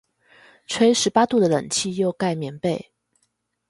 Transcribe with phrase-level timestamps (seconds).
[0.65, 2.91] 吹十八度的冷氣又蓋棉被